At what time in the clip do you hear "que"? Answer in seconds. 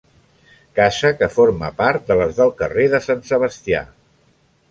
1.19-1.27